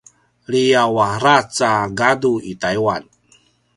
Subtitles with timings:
[0.51, 3.03] liyaw a ravac a gadu i Taiwan